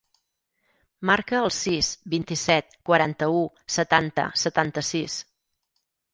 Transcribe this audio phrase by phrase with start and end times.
[1.09, 3.45] Marca el sis, vint-i-set, quaranta-u,
[3.77, 5.21] setanta, setanta-sis.